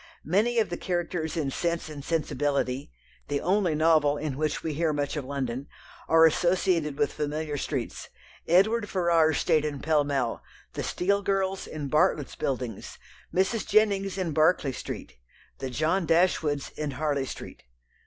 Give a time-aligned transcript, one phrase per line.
[0.25, 2.91] Many of the characters in Sense and Sensibility
[3.27, 5.67] the only novel in which we hear much of London
[6.09, 8.09] are associated with familiar streets.
[8.47, 10.41] Edward Ferrars stayed in Pall Mall,
[10.73, 12.97] the Steele girls in Bartlett's Buildings,
[13.31, 13.63] Mrs.
[13.67, 15.17] Jennings in Berkeley Street,
[15.59, 17.61] the John Dashwoods in Harley Street.